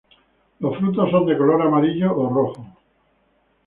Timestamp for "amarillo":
1.61-2.11